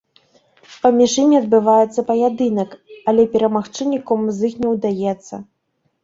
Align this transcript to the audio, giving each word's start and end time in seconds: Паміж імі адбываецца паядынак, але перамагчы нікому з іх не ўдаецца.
Паміж 0.83 1.11
імі 1.23 1.35
адбываецца 1.41 2.03
паядынак, 2.07 2.69
але 3.11 3.25
перамагчы 3.33 3.83
нікому 3.93 4.27
з 4.39 4.49
іх 4.49 4.53
не 4.63 4.67
ўдаецца. 4.73 5.35